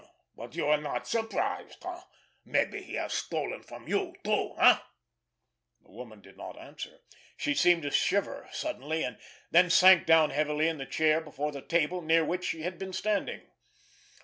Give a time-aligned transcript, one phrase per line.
[0.35, 2.01] But you are not surprised, eh?
[2.43, 4.79] Maybe he has stolen from you, too, eh?"
[5.83, 7.01] The woman did not answer.
[7.37, 9.19] She seemed to shiver suddenly, and
[9.51, 12.93] then sank down heavily in the chair before the table, near which she had been
[12.93, 13.41] standing.